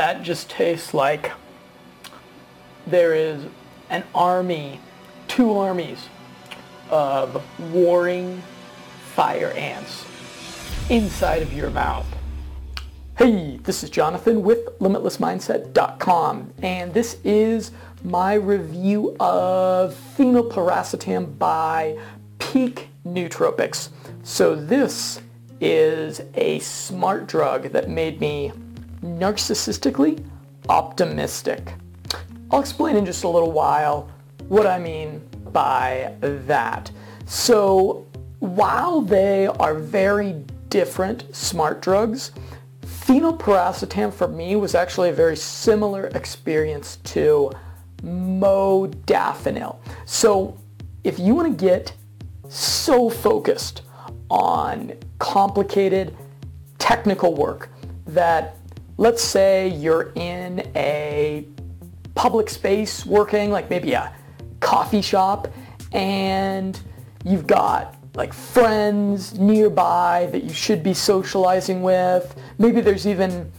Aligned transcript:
That 0.00 0.22
just 0.22 0.48
tastes 0.48 0.94
like 0.94 1.30
there 2.86 3.12
is 3.12 3.44
an 3.90 4.02
army, 4.14 4.80
two 5.28 5.52
armies 5.58 6.08
of 6.88 7.44
warring 7.70 8.42
fire 9.14 9.50
ants 9.50 10.06
inside 10.88 11.42
of 11.42 11.52
your 11.52 11.68
mouth. 11.68 12.06
Hey, 13.18 13.58
this 13.58 13.84
is 13.84 13.90
Jonathan 13.90 14.42
with 14.42 14.64
LimitlessMindset.com 14.78 16.54
and 16.62 16.94
this 16.94 17.18
is 17.22 17.70
my 18.02 18.32
review 18.32 19.14
of 19.20 19.94
phenylpiracetam 20.16 21.36
by 21.38 21.98
Peak 22.38 22.88
Nootropics. 23.04 23.90
So 24.22 24.56
this 24.56 25.20
is 25.60 26.22
a 26.36 26.58
smart 26.60 27.26
drug 27.26 27.64
that 27.72 27.90
made 27.90 28.18
me 28.18 28.50
narcissistically 29.02 30.24
optimistic. 30.68 31.74
I'll 32.50 32.60
explain 32.60 32.96
in 32.96 33.04
just 33.04 33.24
a 33.24 33.28
little 33.28 33.52
while 33.52 34.10
what 34.48 34.66
I 34.66 34.78
mean 34.78 35.22
by 35.52 36.14
that. 36.20 36.90
So 37.26 38.06
while 38.40 39.00
they 39.00 39.46
are 39.46 39.74
very 39.74 40.44
different 40.68 41.34
smart 41.34 41.82
drugs, 41.82 42.32
phenylpiracetam 42.82 44.12
for 44.12 44.28
me 44.28 44.56
was 44.56 44.74
actually 44.74 45.10
a 45.10 45.12
very 45.12 45.36
similar 45.36 46.06
experience 46.14 46.96
to 47.04 47.50
modafinil. 48.02 49.76
So 50.04 50.56
if 51.04 51.18
you 51.18 51.34
want 51.34 51.58
to 51.58 51.64
get 51.64 51.92
so 52.48 53.08
focused 53.08 53.82
on 54.28 54.92
complicated 55.18 56.16
technical 56.78 57.34
work 57.34 57.70
that 58.06 58.56
let's 59.00 59.24
say 59.24 59.66
you're 59.66 60.12
in 60.14 60.60
a 60.76 61.46
public 62.14 62.50
space 62.50 63.06
working, 63.06 63.50
like 63.50 63.70
maybe 63.70 63.94
a 63.94 64.14
coffee 64.60 65.00
shop, 65.00 65.48
and 65.92 66.78
you've 67.24 67.46
got 67.46 67.96
like 68.14 68.34
friends 68.34 69.38
nearby 69.38 70.28
that 70.32 70.44
you 70.44 70.52
should 70.52 70.82
be 70.82 70.92
socializing 70.92 71.80
with. 71.80 72.38
Maybe 72.58 72.82
there's 72.82 73.06
even 73.06 73.50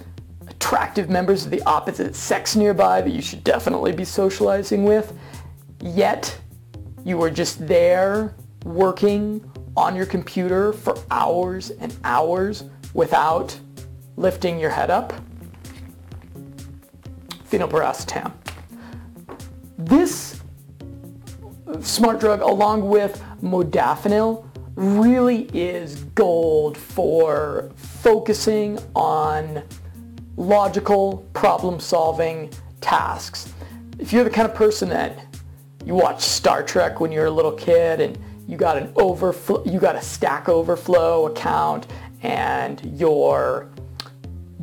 attractive 0.48 1.10
members 1.10 1.44
of 1.44 1.50
the 1.50 1.64
opposite 1.64 2.16
sex 2.16 2.56
nearby 2.56 3.02
that 3.02 3.10
you 3.10 3.22
should 3.22 3.44
definitely 3.44 3.94
be 3.94 4.06
socializing 4.06 4.84
with. 4.84 5.12
Yet 5.82 6.40
you 7.04 7.20
are 7.24 7.32
just 7.32 7.68
there 7.68 8.36
working 8.64 9.44
on 9.76 9.96
your 9.96 10.06
computer 10.06 10.72
for 10.72 10.96
hours 11.10 11.72
and 11.72 11.98
hours 12.04 12.66
without 12.94 13.60
lifting 14.18 14.60
your 14.60 14.70
head 14.70 14.92
up? 14.92 15.12
Phenylpiracetam. 17.52 18.32
This 19.78 20.40
smart 21.82 22.20
drug, 22.20 22.42
along 22.42 22.88
with 22.88 23.22
modafinil, 23.44 24.46
really 24.76 25.50
is 25.54 26.04
gold 26.16 26.78
for 26.78 27.70
focusing 27.76 28.80
on 28.96 29.64
logical 30.38 31.28
problem-solving 31.34 32.50
tasks. 32.80 33.54
If 34.00 34.14
you're 34.14 34.24
the 34.24 34.30
kind 34.30 34.50
of 34.50 34.56
person 34.56 34.88
that 34.90 35.26
you 35.86 35.94
watch 35.94 36.22
Star 36.22 36.64
Trek 36.64 37.02
when 37.02 37.12
you're 37.12 37.26
a 37.26 37.32
little 37.32 37.52
kid 37.52 38.00
and 38.00 38.18
you 38.48 38.56
got 38.56 38.78
an 38.78 38.94
overflow, 38.96 39.64
you 39.66 39.80
got 39.80 39.96
a 39.96 40.02
Stack 40.02 40.48
Overflow 40.48 41.28
account 41.28 41.88
and 42.24 42.98
your 42.98 43.71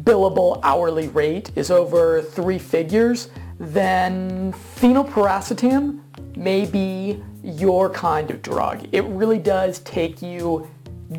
billable 0.08 0.58
hourly 0.62 1.08
rate 1.08 1.50
is 1.54 1.70
over 1.70 2.22
three 2.22 2.58
figures, 2.58 3.28
then 3.60 4.50
phenylpiracetam 4.54 6.00
may 6.34 6.64
be 6.64 7.22
your 7.44 7.90
kind 7.90 8.30
of 8.30 8.40
drug. 8.40 8.88
It 8.90 9.04
really 9.04 9.38
does 9.38 9.80
take 9.80 10.22
you 10.22 10.66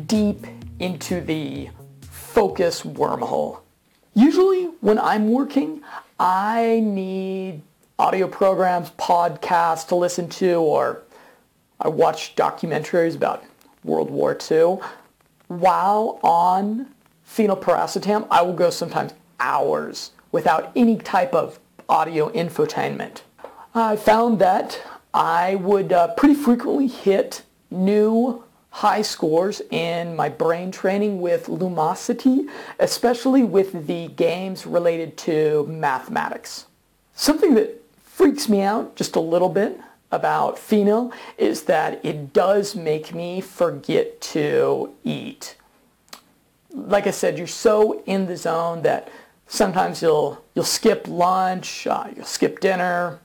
deep 0.06 0.44
into 0.80 1.20
the 1.20 1.70
focus 2.00 2.82
wormhole. 2.82 3.60
Usually 4.14 4.64
when 4.80 4.98
I'm 4.98 5.30
working, 5.30 5.82
I 6.18 6.80
need 6.82 7.62
audio 7.96 8.26
programs, 8.26 8.90
podcasts 8.98 9.86
to 9.86 9.94
listen 9.94 10.28
to, 10.30 10.54
or 10.54 11.02
I 11.80 11.86
watch 11.86 12.34
documentaries 12.34 13.14
about 13.14 13.44
World 13.84 14.10
War 14.10 14.36
II. 14.50 14.78
While 15.46 16.18
on 16.24 16.88
phenylpiracetam, 17.30 18.26
I 18.30 18.42
will 18.42 18.54
go 18.54 18.70
sometimes 18.70 19.12
hours 19.38 20.10
without 20.32 20.72
any 20.74 20.96
type 20.96 21.32
of 21.34 21.58
audio 21.88 22.28
infotainment. 22.30 23.22
I 23.74 23.96
found 23.96 24.38
that 24.40 24.80
I 25.14 25.54
would 25.56 25.92
uh, 25.92 26.14
pretty 26.14 26.34
frequently 26.34 26.88
hit 26.88 27.42
new 27.70 28.44
high 28.70 29.02
scores 29.02 29.60
in 29.70 30.14
my 30.14 30.28
brain 30.28 30.70
training 30.70 31.20
with 31.20 31.46
Lumosity, 31.46 32.48
especially 32.78 33.42
with 33.42 33.86
the 33.86 34.08
games 34.08 34.66
related 34.66 35.16
to 35.18 35.66
mathematics. 35.68 36.66
Something 37.14 37.54
that 37.54 37.82
freaks 38.02 38.48
me 38.48 38.62
out 38.62 38.96
just 38.96 39.16
a 39.16 39.20
little 39.20 39.48
bit 39.48 39.80
about 40.12 40.56
phenyl 40.56 41.12
is 41.38 41.64
that 41.64 42.04
it 42.04 42.32
does 42.32 42.74
make 42.74 43.14
me 43.14 43.40
forget 43.40 44.20
to 44.20 44.92
eat. 45.04 45.56
Like 46.72 47.06
I 47.06 47.10
said, 47.10 47.38
you're 47.38 47.46
so 47.46 48.02
in 48.06 48.26
the 48.26 48.36
zone 48.36 48.82
that 48.82 49.10
sometimes 49.46 50.00
you'll 50.02 50.44
you'll 50.54 50.64
skip 50.64 51.06
lunch, 51.08 51.86
uh, 51.86 52.08
you'll 52.14 52.24
skip 52.24 52.60
dinner, 52.60 53.20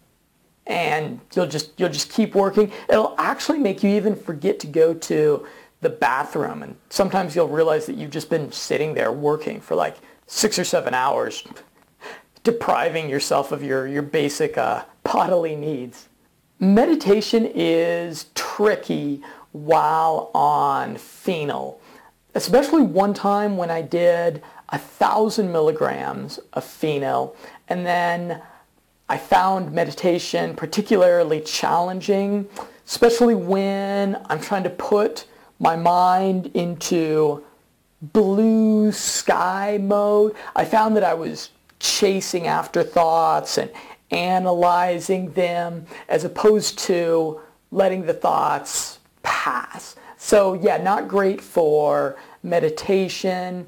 and 0.67 1.19
you'll 1.33 1.47
just 1.47 1.79
you'll 1.79 1.89
just 1.89 2.11
keep 2.11 2.35
working. 2.35 2.71
It'll 2.89 3.15
actually 3.17 3.59
make 3.59 3.83
you 3.83 3.89
even 3.91 4.15
forget 4.15 4.59
to 4.61 4.67
go 4.67 4.93
to 4.93 5.45
the 5.81 5.89
bathroom, 5.89 6.63
and 6.63 6.75
sometimes 6.89 7.35
you'll 7.35 7.47
realize 7.47 7.85
that 7.85 7.95
you've 7.95 8.11
just 8.11 8.29
been 8.29 8.51
sitting 8.51 8.93
there 8.93 9.11
working 9.11 9.61
for 9.61 9.75
like 9.75 9.97
six 10.27 10.57
or 10.57 10.63
seven 10.63 10.93
hours, 10.93 11.43
depriving 12.43 13.09
yourself 13.09 13.51
of 13.51 13.63
your 13.63 13.87
your 13.87 14.01
basic 14.01 14.57
uh, 14.57 14.83
bodily 15.03 15.55
needs. 15.55 16.09
Meditation 16.59 17.45
is 17.53 18.27
tricky 18.33 19.21
while 19.51 20.31
on 20.33 20.95
phenyl, 20.95 21.77
especially 22.35 22.81
one 22.81 23.13
time 23.13 23.57
when 23.57 23.71
I 23.71 23.81
did 23.81 24.43
a 24.69 24.77
thousand 24.77 25.51
milligrams 25.51 26.37
of 26.53 26.63
phenyl 26.63 27.35
and 27.69 27.85
then 27.85 28.41
I 29.07 29.17
found 29.17 29.71
meditation 29.71 30.55
particularly 30.55 31.39
challenging, 31.41 32.47
especially 32.85 33.35
when 33.35 34.21
I'm 34.25 34.41
trying 34.41 34.63
to 34.63 34.69
put 34.69 35.25
my 35.59 35.75
mind 35.75 36.51
into 36.53 37.43
blue 38.01 38.91
sky 38.91 39.77
mode. 39.81 40.35
I 40.55 40.65
found 40.65 40.95
that 40.97 41.03
I 41.03 41.13
was 41.13 41.51
chasing 41.79 42.47
after 42.47 42.83
thoughts 42.83 43.57
and 43.57 43.71
analyzing 44.11 45.31
them 45.33 45.85
as 46.09 46.23
opposed 46.23 46.79
to 46.79 47.41
letting 47.71 48.05
the 48.05 48.13
thoughts 48.13 48.99
pass. 49.23 49.95
So 50.25 50.55
yeah, 50.55 50.77
not 50.77 51.07
great 51.07 51.39
for 51.39 52.17
meditation 52.41 53.67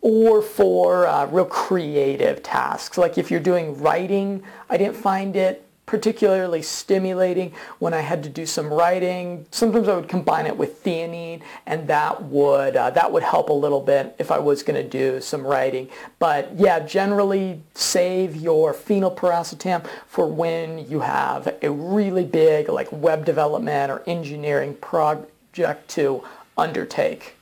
or 0.00 0.40
for 0.40 1.06
uh, 1.06 1.26
real 1.26 1.44
creative 1.44 2.42
tasks. 2.42 2.96
Like 2.96 3.18
if 3.18 3.30
you're 3.30 3.38
doing 3.38 3.78
writing, 3.78 4.42
I 4.70 4.78
didn't 4.78 4.96
find 4.96 5.36
it 5.36 5.68
particularly 5.86 6.62
stimulating 6.62 7.52
when 7.78 7.92
I 7.92 8.00
had 8.00 8.22
to 8.22 8.28
do 8.28 8.46
some 8.46 8.72
writing. 8.72 9.46
Sometimes 9.50 9.88
I 9.88 9.96
would 9.96 10.08
combine 10.08 10.46
it 10.46 10.56
with 10.56 10.82
theanine 10.82 11.42
and 11.66 11.88
that 11.88 12.22
would 12.24 12.76
uh, 12.76 12.90
that 12.90 13.10
would 13.12 13.22
help 13.22 13.48
a 13.48 13.52
little 13.52 13.80
bit 13.80 14.14
if 14.18 14.30
I 14.30 14.38
was 14.38 14.62
going 14.62 14.82
to 14.82 14.88
do 14.88 15.20
some 15.20 15.46
writing. 15.46 15.88
But 16.18 16.52
yeah, 16.56 16.80
generally 16.80 17.62
save 17.74 18.36
your 18.36 18.72
phenylpiracetam 18.72 19.86
for 20.06 20.26
when 20.26 20.88
you 20.88 21.00
have 21.00 21.54
a 21.62 21.70
really 21.70 22.24
big 22.24 22.68
like 22.68 22.90
web 22.92 23.24
development 23.24 23.90
or 23.90 24.02
engineering 24.06 24.74
project 24.76 25.88
to 25.90 26.22
undertake. 26.56 27.36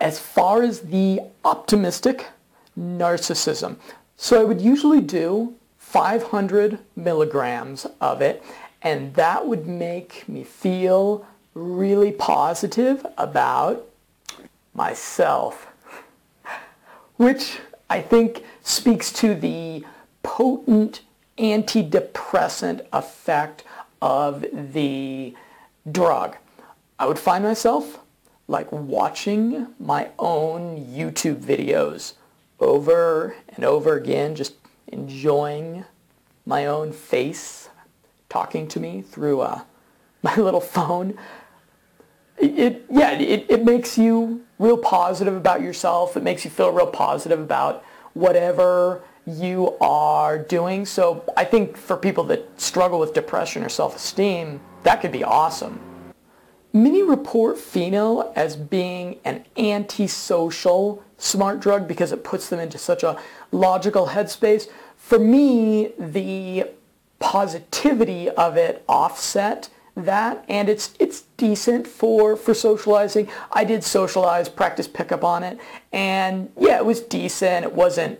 As 0.00 0.18
far 0.18 0.62
as 0.62 0.80
the 0.80 1.20
optimistic 1.44 2.28
narcissism, 2.78 3.76
so 4.16 4.40
I 4.40 4.44
would 4.44 4.60
usually 4.60 5.00
do 5.00 5.54
500 5.90 6.78
milligrams 6.94 7.84
of 8.00 8.22
it, 8.22 8.44
and 8.80 9.12
that 9.14 9.48
would 9.48 9.66
make 9.66 10.28
me 10.28 10.44
feel 10.44 11.26
really 11.52 12.12
positive 12.12 13.04
about 13.18 13.84
myself, 14.72 15.66
which 17.16 17.58
I 17.88 18.00
think 18.02 18.44
speaks 18.62 19.12
to 19.14 19.34
the 19.34 19.84
potent 20.22 21.00
antidepressant 21.36 22.86
effect 22.92 23.64
of 24.00 24.44
the 24.72 25.34
drug. 25.90 26.36
I 27.00 27.06
would 27.06 27.18
find 27.18 27.42
myself 27.42 27.98
like 28.46 28.70
watching 28.70 29.66
my 29.80 30.10
own 30.20 30.86
YouTube 30.86 31.40
videos 31.40 32.12
over 32.60 33.34
and 33.56 33.64
over 33.64 33.96
again, 33.96 34.36
just 34.36 34.59
enjoying 34.90 35.84
my 36.46 36.66
own 36.66 36.92
face 36.92 37.68
talking 38.28 38.68
to 38.68 38.80
me 38.80 39.02
through 39.02 39.40
uh, 39.40 39.62
my 40.22 40.34
little 40.36 40.60
phone. 40.60 41.18
It, 42.38 42.58
it 42.58 42.86
yeah, 42.90 43.12
it, 43.12 43.46
it 43.48 43.64
makes 43.64 43.98
you 43.98 44.44
real 44.58 44.78
positive 44.78 45.34
about 45.34 45.62
yourself. 45.62 46.16
It 46.16 46.22
makes 46.22 46.44
you 46.44 46.50
feel 46.50 46.72
real 46.72 46.86
positive 46.86 47.40
about 47.40 47.84
whatever 48.14 49.02
you 49.26 49.76
are 49.80 50.38
doing. 50.38 50.86
So 50.86 51.24
I 51.36 51.44
think 51.44 51.76
for 51.76 51.96
people 51.96 52.24
that 52.24 52.60
struggle 52.60 52.98
with 52.98 53.12
depression 53.14 53.62
or 53.62 53.68
self-esteem, 53.68 54.60
that 54.82 55.00
could 55.00 55.12
be 55.12 55.22
awesome. 55.22 55.80
Many 56.72 57.02
report 57.02 57.56
Pheno 57.56 58.32
as 58.36 58.56
being 58.56 59.18
an 59.24 59.44
antisocial 59.56 61.02
smart 61.18 61.60
drug 61.60 61.88
because 61.88 62.12
it 62.12 62.22
puts 62.22 62.48
them 62.48 62.60
into 62.60 62.78
such 62.78 63.02
a 63.02 63.20
logical 63.50 64.08
headspace. 64.08 64.68
For 64.96 65.18
me, 65.18 65.92
the 65.98 66.68
positivity 67.18 68.30
of 68.30 68.56
it 68.56 68.82
offset 68.88 69.68
that 69.96 70.44
and 70.48 70.68
it's 70.68 70.94
it's 70.98 71.22
decent 71.36 71.86
for 71.86 72.36
for 72.36 72.54
socializing. 72.54 73.28
I 73.52 73.64
did 73.64 73.84
socialize, 73.84 74.48
practice 74.48 74.88
pickup 74.88 75.24
on 75.24 75.42
it, 75.42 75.58
and 75.92 76.50
yeah, 76.58 76.76
it 76.76 76.86
was 76.86 77.00
decent. 77.00 77.64
It 77.64 77.72
wasn't 77.72 78.18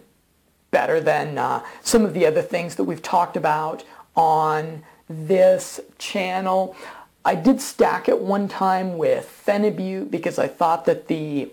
better 0.71 1.01
than 1.01 1.39
uh, 1.39 1.65
some 1.83 2.05
of 2.05 2.15
the 2.15 2.27
other 2.27 2.43
things 2.43 2.77
that 2.77 2.85
we've 2.85 3.03
talked 3.03 3.37
about 3.37 3.85
on 4.17 4.83
this 5.09 5.81
channel. 5.99 6.77
I 7.25 7.35
did 7.35 7.61
stack 7.61 8.09
it 8.09 8.21
one 8.21 8.49
time 8.49 8.97
with 8.97 9.43
Phenibut 9.47 10.11
because 10.11 10.39
I 10.39 10.49
thought 10.49 10.87
that 10.87 11.09
the 11.09 11.51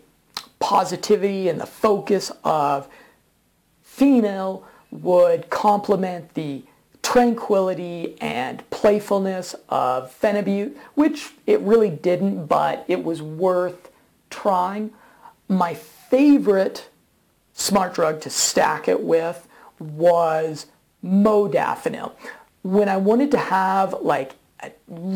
positivity 0.60 1.50
and 1.50 1.60
the 1.60 1.66
focus 1.66 2.31
of 2.44 2.88
phenyl 3.86 4.64
would 4.92 5.50
complement 5.50 6.34
the 6.34 6.64
tranquility 7.04 8.19
and 8.22 8.68
playfulness 8.69 9.56
of 9.69 10.18
Phenibut, 10.19 10.75
which 10.96 11.31
it 11.46 11.60
really 11.62 11.90
didn't, 11.90 12.48
but 12.48 12.86
it 12.88 13.04
was 13.04 13.22
worth 13.22 13.90
trying. 14.30 14.92
My 15.48 15.74
favorite 15.74 16.90
smart 17.54 17.94
drug 17.94 18.22
to 18.22 18.30
stack 18.30 18.88
it 18.88 19.04
with 19.04 19.48
was 19.80 20.68
modafinil. 21.04 22.14
When 22.64 22.90
I 22.90 22.98
wanted 22.98 23.31
to 23.31 23.38
have 23.38 23.96
like 24.02 24.34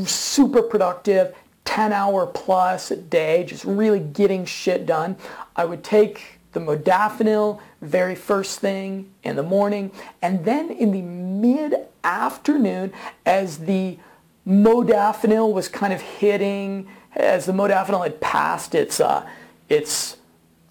super 0.05 0.61
productive 0.61 1.35
10 1.65 1.93
hour 1.93 2.25
plus 2.25 2.91
a 2.91 2.97
day, 2.97 3.43
just 3.43 3.63
really 3.63 3.99
getting 3.99 4.45
shit 4.45 4.85
done, 4.85 5.15
I 5.55 5.65
would 5.65 5.83
take 5.83 6.39
the 6.51 6.59
modafinil 6.59 7.61
very 7.81 8.15
first 8.15 8.59
thing 8.59 9.09
in 9.23 9.35
the 9.37 9.43
morning 9.43 9.91
and 10.21 10.43
then 10.43 10.69
in 10.69 10.91
the 10.91 11.01
mid-afternoon 11.01 12.91
as 13.25 13.59
the 13.59 13.97
modafinil 14.45 15.53
was 15.53 15.67
kind 15.69 15.93
of 15.93 16.01
hitting, 16.01 16.87
as 17.15 17.45
the 17.45 17.53
modafinil 17.53 18.03
had 18.03 18.19
passed 18.19 18.75
its, 18.75 18.99
uh, 18.99 19.27
its 19.69 20.17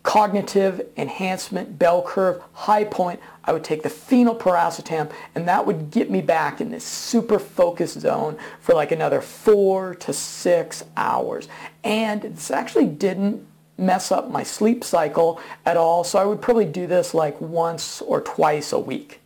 cognitive 0.02 0.86
enhancement 0.96 1.78
bell 1.78 2.02
curve 2.02 2.42
high 2.52 2.84
point, 2.84 3.20
I 3.44 3.52
would 3.52 3.64
take 3.64 3.82
the 3.82 3.88
phenylpiracetam 3.88 5.10
and 5.34 5.48
that 5.48 5.66
would 5.66 5.90
get 5.90 6.10
me 6.10 6.22
back 6.22 6.60
in 6.60 6.70
this 6.70 6.84
super 6.84 7.38
focused 7.38 8.00
zone 8.00 8.38
for 8.60 8.74
like 8.74 8.92
another 8.92 9.20
four 9.20 9.94
to 9.96 10.12
six 10.12 10.84
hours. 10.96 11.48
And 11.84 12.22
this 12.22 12.50
actually 12.50 12.86
didn't 12.86 13.46
mess 13.76 14.12
up 14.12 14.30
my 14.30 14.42
sleep 14.42 14.84
cycle 14.84 15.40
at 15.64 15.76
all, 15.76 16.04
so 16.04 16.18
I 16.18 16.24
would 16.24 16.42
probably 16.42 16.66
do 16.66 16.86
this 16.86 17.14
like 17.14 17.40
once 17.40 18.02
or 18.02 18.20
twice 18.20 18.72
a 18.72 18.78
week. 18.78 19.20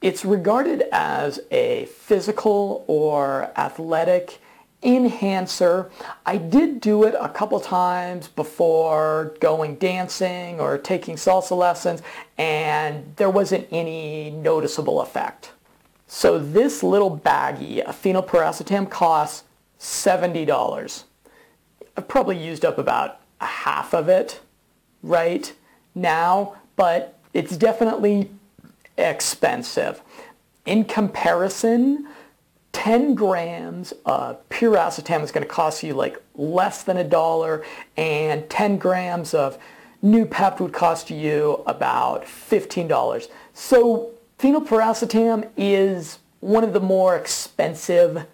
It's 0.00 0.24
regarded 0.24 0.84
as 0.92 1.40
a 1.50 1.84
physical 1.86 2.84
or 2.86 3.52
athletic 3.56 4.40
enhancer. 4.82 5.90
I 6.24 6.36
did 6.36 6.80
do 6.80 7.04
it 7.04 7.14
a 7.18 7.28
couple 7.28 7.60
times 7.60 8.28
before 8.28 9.34
going 9.40 9.76
dancing 9.76 10.58
or 10.58 10.78
taking 10.78 11.16
salsa 11.16 11.56
lessons 11.56 12.02
and 12.38 13.14
there 13.16 13.30
wasn't 13.30 13.68
any 13.70 14.30
noticeable 14.30 15.00
effect. 15.00 15.52
So 16.06 16.38
this 16.38 16.82
little 16.82 17.16
baggie 17.16 17.80
of 17.80 18.00
phenylpiracetam 18.00 18.90
costs 18.90 19.44
$70. 19.78 21.04
I've 21.96 22.08
probably 22.08 22.38
used 22.38 22.64
up 22.64 22.78
about 22.78 23.20
a 23.40 23.46
half 23.46 23.94
of 23.94 24.08
it 24.08 24.40
right 25.02 25.52
now, 25.94 26.56
but 26.76 27.18
it's 27.32 27.56
definitely 27.56 28.30
expensive. 28.96 30.02
In 30.66 30.84
comparison, 30.84 32.08
10 32.72 33.14
grams 33.14 33.92
of 34.06 34.48
piracetam 34.48 35.22
is 35.22 35.32
going 35.32 35.46
to 35.46 35.52
cost 35.52 35.82
you 35.82 35.94
like 35.94 36.20
less 36.34 36.82
than 36.82 36.96
a 36.96 37.04
dollar 37.04 37.64
and 37.96 38.48
10 38.48 38.78
grams 38.78 39.34
of 39.34 39.58
Noopept 40.02 40.60
would 40.60 40.72
cost 40.72 41.10
you 41.10 41.62
about 41.66 42.24
$15. 42.24 43.28
So 43.52 44.10
phenylpiracetam 44.38 45.48
is 45.56 46.18
one 46.40 46.64
of 46.64 46.72
the 46.72 46.80
more 46.80 47.16
expensive 47.16 48.26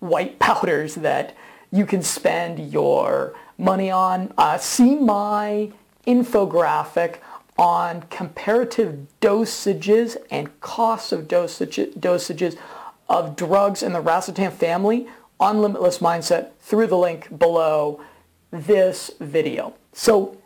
white 0.00 0.38
powders 0.38 0.94
that 0.96 1.36
you 1.70 1.84
can 1.84 2.02
spend 2.02 2.72
your 2.72 3.34
money 3.58 3.90
on. 3.90 4.32
Uh, 4.38 4.56
see 4.56 4.94
my 4.94 5.72
infographic 6.06 7.16
on 7.56 8.02
comparative 8.10 9.06
dosages 9.20 10.16
and 10.30 10.60
costs 10.60 11.12
of 11.12 11.28
dosage, 11.28 11.76
dosages 11.98 12.56
of 13.08 13.36
drugs 13.36 13.82
in 13.82 13.92
the 13.92 14.02
racetam 14.02 14.52
family 14.52 15.08
on 15.38 15.60
Limitless 15.60 15.98
Mindset 15.98 16.50
through 16.60 16.86
the 16.86 16.96
link 16.96 17.38
below 17.38 18.00
this 18.50 19.10
video. 19.20 19.74
So 19.92 20.36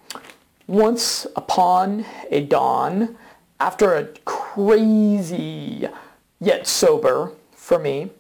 once 0.67 1.27
upon 1.37 2.05
a 2.31 2.43
dawn, 2.43 3.17
after 3.61 3.95
a 3.95 4.05
crazy 4.25 5.89
yet 6.41 6.67
sober 6.67 7.33
for 7.53 7.79
me 7.79 8.11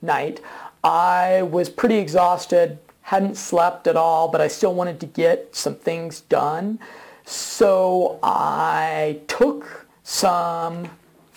night, 0.00 0.40
I 0.84 1.42
was 1.42 1.68
pretty 1.68 1.96
exhausted, 1.96 2.78
hadn't 3.02 3.36
slept 3.36 3.86
at 3.86 3.96
all, 3.96 4.28
but 4.28 4.40
I 4.40 4.48
still 4.48 4.74
wanted 4.74 5.00
to 5.00 5.06
get 5.06 5.54
some 5.54 5.74
things 5.74 6.22
done. 6.22 6.78
So 7.24 8.18
I 8.22 9.20
took 9.28 9.86
some 10.02 10.88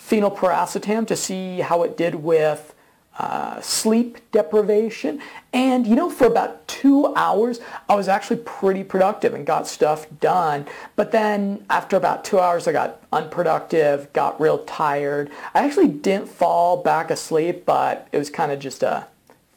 phenylpiracetam 0.08 1.06
to 1.06 1.16
see 1.16 1.60
how 1.60 1.82
it 1.82 1.96
did 1.96 2.14
with 2.14 2.74
uh, 3.18 3.60
sleep 3.62 4.18
deprivation. 4.30 5.20
And 5.52 5.86
you 5.86 5.96
know, 5.96 6.10
for 6.10 6.26
about 6.26 6.68
two 6.68 7.14
hours, 7.14 7.60
I 7.88 7.94
was 7.94 8.08
actually 8.08 8.36
pretty 8.44 8.84
productive 8.84 9.32
and 9.32 9.46
got 9.46 9.66
stuff 9.66 10.06
done. 10.20 10.66
But 10.96 11.12
then 11.12 11.64
after 11.70 11.96
about 11.96 12.24
two 12.24 12.38
hours, 12.38 12.68
I 12.68 12.72
got 12.72 13.02
unproductive, 13.12 14.12
got 14.12 14.40
real 14.40 14.58
tired. 14.64 15.30
I 15.54 15.64
actually 15.64 15.88
didn't 15.88 16.28
fall 16.28 16.82
back 16.82 17.10
asleep, 17.10 17.64
but 17.64 18.06
it 18.12 18.18
was 18.18 18.28
kind 18.28 18.52
of 18.52 18.58
just 18.58 18.82
a 18.82 19.06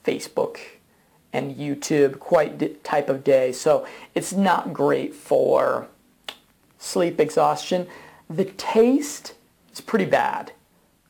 Facebook 0.05 0.57
and 1.33 1.55
YouTube 1.55 2.19
quite 2.19 2.83
type 2.83 3.09
of 3.09 3.23
day. 3.23 3.51
So 3.51 3.85
it's 4.15 4.31
not 4.33 4.73
great 4.73 5.13
for 5.13 5.87
sleep 6.77 7.19
exhaustion. 7.19 7.87
The 8.29 8.45
taste 8.45 9.33
is 9.79 9.85
pretty 9.85 10.05
bad. 10.05 10.51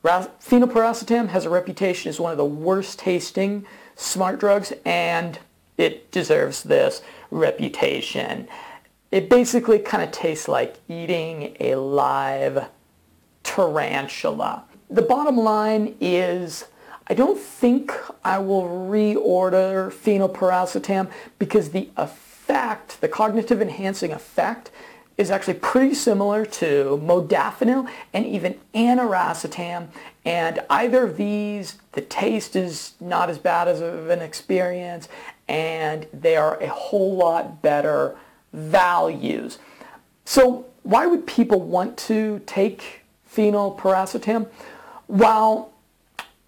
Phenylpiracetam 0.04 1.30
has 1.30 1.46
a 1.46 1.50
reputation 1.50 2.10
as 2.10 2.20
one 2.20 2.32
of 2.32 2.38
the 2.38 2.46
worst 2.46 3.00
tasting 3.00 3.66
smart 3.96 4.40
drugs 4.40 4.72
and 4.86 5.40
it 5.78 6.12
deserves 6.12 6.64
this 6.64 7.02
reputation. 7.32 8.48
It 9.12 9.30
basically 9.30 9.80
kind 9.80 10.04
of 10.04 10.12
tastes 10.12 10.48
like 10.48 10.78
eating 10.88 11.58
a 11.60 11.76
live 11.76 12.68
tarantula. 13.44 14.64
The 14.90 15.02
bottom 15.02 15.38
line 15.38 15.96
is 16.00 16.66
I 17.08 17.14
don't 17.16 17.40
think 17.40 17.92
I 18.24 18.38
will 18.38 18.64
reorder 18.64 19.92
phenylpiracetam 19.92 21.10
because 21.40 21.72
the 21.72 21.90
effect, 21.98 23.02
the 23.02 23.08
cognitive 23.08 23.62
enhancing 23.62 24.12
effect, 24.12 24.70
is 25.20 25.30
actually 25.30 25.56
pretty 25.56 25.94
similar 25.94 26.46
to 26.46 26.98
modafinil 27.04 27.90
and 28.14 28.26
even 28.26 28.58
aniracetam. 28.74 29.90
And 30.24 30.62
either 30.70 31.04
of 31.04 31.18
these, 31.18 31.78
the 31.92 32.00
taste 32.00 32.56
is 32.56 32.94
not 33.02 33.30
as 33.30 33.38
bad 33.38 33.68
as 33.68 33.82
of 33.82 34.10
an 34.10 34.22
experience 34.22 35.10
and 35.50 36.08
they 36.14 36.38
are 36.38 36.58
a 36.64 36.70
whole 36.70 37.18
lot 37.18 37.62
better 37.62 38.16
values. 38.54 39.60
So 40.24 40.66
why 40.84 41.06
would 41.06 41.28
people 41.28 41.60
want 41.60 41.98
to 41.98 42.42
take 42.46 43.02
phenylpiracetam? 43.30 44.48
Well, 45.10 45.74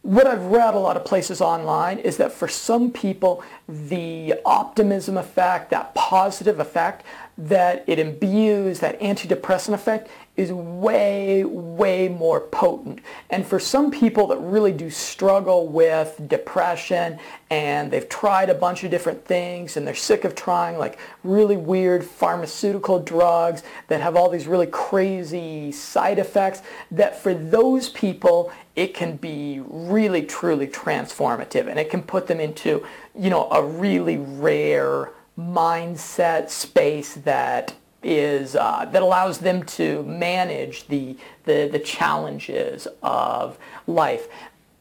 what 0.04 0.26
I've 0.26 0.46
read 0.46 0.74
a 0.74 0.80
lot 0.80 0.98
of 0.98 1.06
places 1.06 1.42
online 1.42 2.00
is 2.00 2.18
that 2.18 2.32
for 2.32 2.48
some 2.48 2.92
people, 2.92 3.44
the 3.68 4.36
optimism 4.46 5.16
effect, 5.16 5.70
that 5.70 5.94
positive 5.94 6.60
effect 6.60 7.06
that 7.38 7.84
it 7.88 8.00
imbues, 8.00 8.80
that 8.80 9.00
antidepressant 9.00 9.74
effect, 9.74 10.10
is 10.38 10.52
way, 10.52 11.44
way 11.44 12.08
more 12.08 12.40
potent. 12.40 13.00
And 13.30 13.46
for 13.46 13.60
some 13.60 13.92
people 13.92 14.28
that 14.28 14.38
really 14.38 14.72
do 14.72 14.90
struggle 14.90 15.68
with 15.68 16.20
depression 16.28 17.20
and 17.50 17.92
they've 17.92 18.08
tried 18.08 18.50
a 18.50 18.54
bunch 18.54 18.84
of 18.84 18.92
different 18.92 19.26
things 19.26 19.76
and 19.76 19.86
they're 19.86 19.94
sick 19.94 20.24
of 20.24 20.34
trying 20.34 20.78
like 20.78 20.98
really 21.24 21.58
weird 21.58 22.04
pharmaceutical 22.04 23.00
drugs 23.00 23.64
that 23.90 24.00
have 24.00 24.16
all 24.16 24.30
these 24.30 24.48
really 24.48 24.68
crazy 24.68 25.72
side 25.72 26.18
effects, 26.18 26.62
that 26.92 27.22
for 27.22 27.34
those 27.34 27.90
people, 27.90 28.52
it 28.76 28.94
can 28.94 29.18
be 29.18 29.62
really, 29.68 30.24
truly 30.24 30.68
transformative 30.68 31.68
and 31.68 31.78
it 31.78 31.90
can 31.90 32.02
put 32.02 32.28
them 32.28 32.40
into, 32.40 32.86
you 33.14 33.30
know, 33.30 33.50
a 33.52 33.64
really 33.64 34.18
rare 34.18 35.12
mindset 35.38 36.50
space 36.50 37.16
that 37.16 37.74
is 38.04 38.56
uh, 38.56 38.86
that 38.92 39.02
allows 39.02 39.40
them 39.40 39.64
to 39.64 40.04
manage 40.04 40.88
the, 40.88 41.16
the, 41.46 41.70
the 41.72 41.80
challenges 41.80 42.88
of 43.02 43.58
life. 43.88 44.28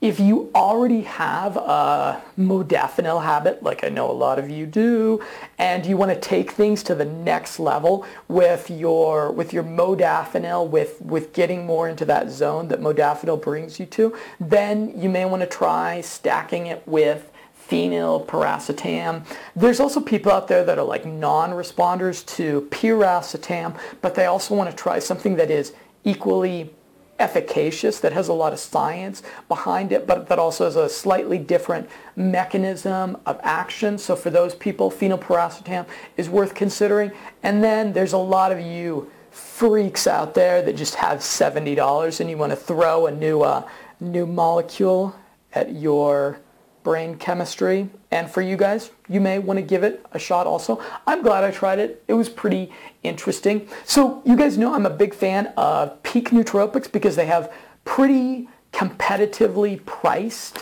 If 0.00 0.18
you 0.18 0.50
already 0.54 1.02
have 1.02 1.58
a 1.58 2.22
modafinil 2.38 3.22
habit, 3.22 3.62
like 3.62 3.84
I 3.84 3.90
know 3.90 4.10
a 4.10 4.12
lot 4.12 4.38
of 4.38 4.48
you 4.48 4.64
do, 4.64 5.22
and 5.58 5.84
you 5.84 5.98
want 5.98 6.10
to 6.10 6.18
take 6.18 6.52
things 6.52 6.82
to 6.84 6.94
the 6.94 7.04
next 7.04 7.60
level 7.60 8.06
with 8.26 8.70
your 8.70 9.30
with 9.30 9.52
your 9.52 9.62
modafinil, 9.62 10.70
with 10.70 11.02
with 11.02 11.34
getting 11.34 11.66
more 11.66 11.86
into 11.86 12.06
that 12.06 12.30
zone 12.30 12.68
that 12.68 12.80
modafinil 12.80 13.42
brings 13.42 13.78
you 13.78 13.84
to, 13.86 14.16
then 14.40 14.98
you 14.98 15.10
may 15.10 15.26
want 15.26 15.42
to 15.42 15.46
try 15.46 16.00
stacking 16.00 16.66
it 16.66 16.82
with 16.88 17.30
phenyl, 17.70 18.26
piracetam. 18.26 19.24
There's 19.54 19.80
also 19.80 20.00
people 20.00 20.32
out 20.32 20.48
there 20.48 20.64
that 20.64 20.78
are 20.78 20.84
like 20.84 21.06
non-responders 21.06 22.26
to 22.36 22.66
piracetam, 22.70 23.78
but 24.00 24.14
they 24.14 24.26
also 24.26 24.54
want 24.54 24.70
to 24.70 24.76
try 24.76 24.98
something 24.98 25.36
that 25.36 25.50
is 25.50 25.72
equally 26.04 26.74
efficacious, 27.20 28.00
that 28.00 28.12
has 28.12 28.28
a 28.28 28.32
lot 28.32 28.52
of 28.52 28.58
science 28.58 29.22
behind 29.46 29.92
it, 29.92 30.06
but 30.06 30.26
that 30.28 30.38
also 30.38 30.64
has 30.64 30.74
a 30.74 30.88
slightly 30.88 31.38
different 31.38 31.88
mechanism 32.16 33.16
of 33.26 33.38
action. 33.42 33.98
So 33.98 34.16
for 34.16 34.30
those 34.30 34.54
people, 34.54 34.90
phenylpiracetam 34.90 35.86
is 36.16 36.28
worth 36.30 36.54
considering. 36.54 37.12
And 37.42 37.62
then 37.62 37.92
there's 37.92 38.14
a 38.14 38.18
lot 38.18 38.50
of 38.50 38.60
you 38.60 39.10
freaks 39.30 40.06
out 40.06 40.34
there 40.34 40.62
that 40.62 40.76
just 40.76 40.94
have 40.96 41.18
$70 41.18 42.20
and 42.20 42.30
you 42.30 42.36
want 42.36 42.50
to 42.50 42.56
throw 42.56 43.06
a 43.06 43.12
new, 43.12 43.42
uh, 43.42 43.68
new 44.00 44.26
molecule 44.26 45.14
at 45.52 45.74
your 45.74 46.40
brain 46.82 47.16
chemistry. 47.16 47.88
And 48.10 48.30
for 48.30 48.42
you 48.42 48.56
guys, 48.56 48.90
you 49.08 49.20
may 49.20 49.38
want 49.38 49.58
to 49.58 49.62
give 49.62 49.82
it 49.82 50.04
a 50.12 50.18
shot 50.18 50.46
also. 50.46 50.82
I'm 51.06 51.22
glad 51.22 51.44
I 51.44 51.50
tried 51.50 51.78
it. 51.78 52.02
It 52.08 52.14
was 52.14 52.28
pretty 52.28 52.72
interesting. 53.02 53.68
So 53.84 54.22
you 54.24 54.36
guys 54.36 54.58
know 54.58 54.74
I'm 54.74 54.86
a 54.86 54.90
big 54.90 55.14
fan 55.14 55.52
of 55.56 56.02
Peak 56.02 56.30
Nootropics 56.30 56.90
because 56.90 57.16
they 57.16 57.26
have 57.26 57.52
pretty 57.84 58.48
competitively 58.72 59.84
priced 59.84 60.58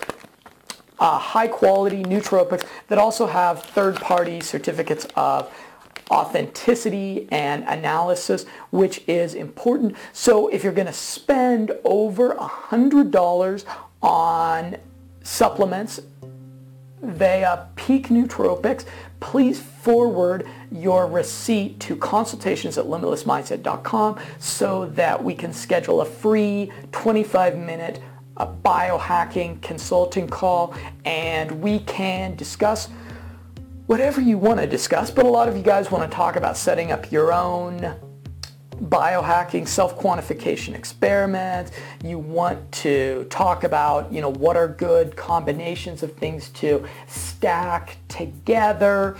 uh, 0.98 1.18
high 1.18 1.48
quality 1.48 2.02
nootropics 2.02 2.66
that 2.88 2.98
also 2.98 3.26
have 3.26 3.62
third 3.62 3.96
party 3.96 4.40
certificates 4.40 5.06
of 5.16 5.52
authenticity 6.10 7.28
and 7.30 7.64
analysis, 7.64 8.46
which 8.70 9.02
is 9.06 9.34
important. 9.34 9.94
So 10.12 10.48
if 10.48 10.64
you're 10.64 10.72
going 10.72 10.86
to 10.86 10.92
spend 10.92 11.72
over 11.84 12.34
$100 12.34 13.64
on 14.02 14.76
supplements. 15.28 16.00
Via 17.00 17.68
Peak 17.76 18.08
Nootropics, 18.08 18.84
please 19.20 19.60
forward 19.60 20.48
your 20.72 21.06
receipt 21.06 21.78
to 21.80 21.94
consultations 21.94 22.76
at 22.76 22.86
limitlessmindset.com 22.86 24.18
so 24.38 24.86
that 24.86 25.22
we 25.22 25.34
can 25.34 25.52
schedule 25.52 26.00
a 26.00 26.04
free 26.04 26.72
25-minute 26.90 28.02
uh, 28.36 28.52
biohacking 28.64 29.62
consulting 29.62 30.26
call 30.26 30.74
and 31.04 31.50
we 31.62 31.78
can 31.80 32.34
discuss 32.34 32.88
whatever 33.86 34.20
you 34.20 34.38
want 34.38 34.58
to 34.58 34.66
discuss, 34.66 35.10
but 35.10 35.24
a 35.24 35.28
lot 35.28 35.48
of 35.48 35.56
you 35.56 35.62
guys 35.62 35.90
want 35.90 36.10
to 36.10 36.14
talk 36.14 36.34
about 36.34 36.56
setting 36.56 36.90
up 36.90 37.12
your 37.12 37.32
own 37.32 37.94
biohacking 38.80 39.66
self-quantification 39.66 40.74
experiments. 40.74 41.72
You 42.04 42.18
want 42.18 42.70
to 42.72 43.26
talk 43.30 43.64
about, 43.64 44.12
you 44.12 44.20
know, 44.20 44.30
what 44.30 44.56
are 44.56 44.68
good 44.68 45.16
combinations 45.16 46.02
of 46.02 46.14
things 46.14 46.48
to 46.50 46.86
stack 47.06 47.96
together. 48.08 49.16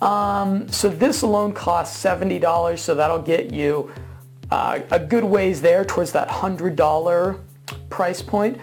Um, 0.00 0.68
so 0.68 0.88
this 0.88 1.22
alone 1.22 1.52
costs 1.52 2.02
$70, 2.02 2.78
so 2.78 2.94
that'll 2.94 3.22
get 3.22 3.52
you 3.52 3.92
uh, 4.50 4.80
a 4.90 4.98
good 4.98 5.24
ways 5.24 5.62
there 5.62 5.84
towards 5.84 6.12
that 6.12 6.28
$100 6.28 7.40
price 7.88 8.20
point 8.20 8.58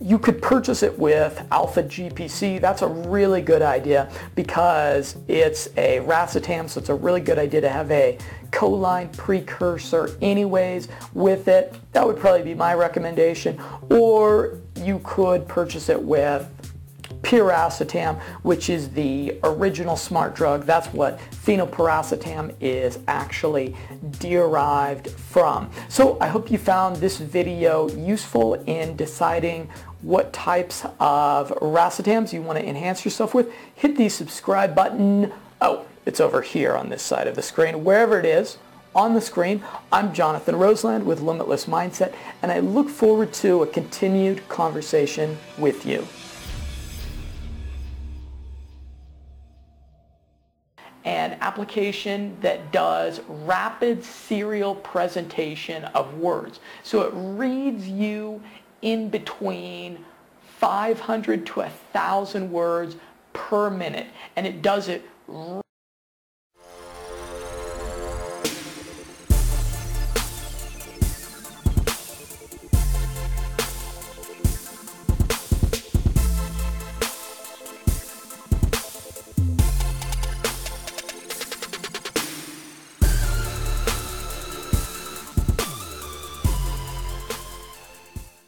you 0.00 0.18
could 0.18 0.42
purchase 0.42 0.82
it 0.82 0.98
with 0.98 1.46
alpha 1.50 1.82
GPC. 1.82 2.60
That's 2.60 2.82
a 2.82 2.88
really 2.88 3.40
good 3.40 3.62
idea 3.62 4.10
because 4.34 5.16
it's 5.26 5.68
a 5.76 6.00
racetam, 6.00 6.68
so 6.68 6.80
it's 6.80 6.90
a 6.90 6.94
really 6.94 7.20
good 7.20 7.38
idea 7.38 7.62
to 7.62 7.68
have 7.68 7.90
a 7.90 8.18
choline 8.50 9.14
precursor 9.16 10.16
anyways 10.20 10.88
with 11.14 11.48
it. 11.48 11.74
That 11.92 12.06
would 12.06 12.18
probably 12.18 12.42
be 12.42 12.54
my 12.54 12.74
recommendation. 12.74 13.60
Or 13.90 14.58
you 14.76 15.00
could 15.02 15.48
purchase 15.48 15.88
it 15.88 16.00
with 16.00 16.46
piracetam, 17.26 18.20
which 18.42 18.70
is 18.70 18.90
the 18.90 19.36
original 19.42 19.96
smart 19.96 20.36
drug. 20.36 20.64
That's 20.64 20.86
what 20.92 21.18
phenylpiracetam 21.18 22.54
is 22.60 23.00
actually 23.08 23.74
derived 24.20 25.10
from. 25.10 25.68
So 25.88 26.16
I 26.20 26.28
hope 26.28 26.52
you 26.52 26.56
found 26.56 26.96
this 26.96 27.18
video 27.18 27.90
useful 27.90 28.54
in 28.66 28.94
deciding 28.94 29.68
what 30.02 30.32
types 30.32 30.84
of 31.00 31.50
racetams 31.60 32.32
you 32.32 32.42
want 32.42 32.60
to 32.60 32.64
enhance 32.66 33.04
yourself 33.04 33.34
with. 33.34 33.52
Hit 33.74 33.96
the 33.96 34.08
subscribe 34.08 34.76
button. 34.76 35.32
Oh, 35.60 35.84
it's 36.04 36.20
over 36.20 36.42
here 36.42 36.76
on 36.76 36.90
this 36.90 37.02
side 37.02 37.26
of 37.26 37.34
the 37.34 37.42
screen. 37.42 37.82
Wherever 37.82 38.20
it 38.20 38.24
is, 38.24 38.58
on 38.94 39.12
the 39.12 39.20
screen. 39.20 39.62
I'm 39.92 40.14
Jonathan 40.14 40.56
Roseland 40.56 41.04
with 41.04 41.20
Limitless 41.20 41.66
Mindset, 41.66 42.14
and 42.40 42.50
I 42.50 42.60
look 42.60 42.88
forward 42.88 43.30
to 43.34 43.62
a 43.62 43.66
continued 43.66 44.48
conversation 44.48 45.36
with 45.58 45.84
you. 45.84 46.06
Application 51.46 52.36
that 52.40 52.72
does 52.72 53.20
rapid 53.28 54.02
serial 54.02 54.74
presentation 54.74 55.84
of 55.86 56.18
words. 56.18 56.58
So 56.82 57.02
it 57.02 57.12
reads 57.14 57.88
you 57.88 58.42
in 58.82 59.08
between 59.10 60.04
500 60.58 61.46
to 61.46 61.60
1,000 61.60 62.50
words 62.50 62.96
per 63.32 63.70
minute, 63.70 64.08
and 64.34 64.44
it 64.46 64.60
does 64.60 64.88
it 64.88 65.04